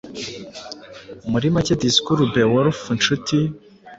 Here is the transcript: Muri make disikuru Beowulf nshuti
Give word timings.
Muri 1.31 1.47
make 1.55 1.73
disikuru 1.81 2.21
Beowulf 2.33 2.79
nshuti 2.97 3.37